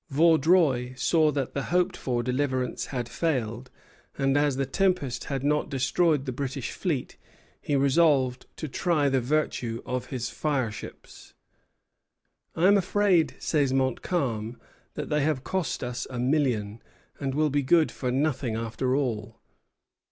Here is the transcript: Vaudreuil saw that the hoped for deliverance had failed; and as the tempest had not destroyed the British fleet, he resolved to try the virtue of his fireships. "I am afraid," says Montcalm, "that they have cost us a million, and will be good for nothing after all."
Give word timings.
Vaudreuil 0.09 0.97
saw 0.97 1.29
that 1.31 1.53
the 1.53 1.65
hoped 1.65 1.95
for 1.95 2.23
deliverance 2.23 2.87
had 2.87 3.07
failed; 3.07 3.69
and 4.17 4.35
as 4.35 4.55
the 4.55 4.65
tempest 4.65 5.25
had 5.25 5.43
not 5.43 5.69
destroyed 5.69 6.25
the 6.25 6.31
British 6.31 6.71
fleet, 6.71 7.17
he 7.61 7.75
resolved 7.75 8.47
to 8.55 8.67
try 8.67 9.09
the 9.09 9.21
virtue 9.21 9.79
of 9.85 10.07
his 10.07 10.31
fireships. 10.31 11.35
"I 12.55 12.65
am 12.65 12.77
afraid," 12.77 13.35
says 13.37 13.73
Montcalm, 13.73 14.59
"that 14.95 15.09
they 15.09 15.21
have 15.21 15.43
cost 15.43 15.83
us 15.83 16.07
a 16.09 16.17
million, 16.17 16.81
and 17.19 17.35
will 17.35 17.51
be 17.51 17.61
good 17.61 17.91
for 17.91 18.09
nothing 18.11 18.55
after 18.55 18.95
all." 18.95 19.39